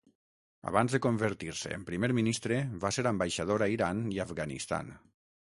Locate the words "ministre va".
2.21-2.91